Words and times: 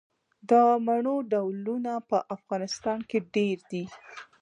د 0.49 0.51
مڼو 0.85 1.15
ډولونه 1.31 1.93
په 2.09 2.17
افغانستان 2.35 2.99
کې 3.09 3.17
ډیر 3.35 3.57
دي. 3.71 3.85